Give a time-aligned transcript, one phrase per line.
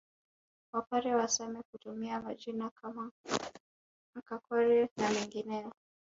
[0.73, 3.11] Wapare wa Same hutumia majina kama
[4.25, 5.71] Kakore na mengineyo